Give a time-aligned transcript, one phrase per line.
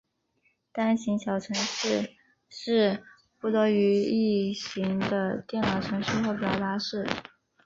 [0.71, 2.11] 单行小程式
[2.49, 3.03] 是
[3.39, 7.07] 不多于一行的电脑程序或表达式。